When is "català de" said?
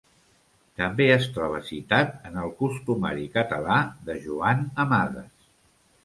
3.35-4.15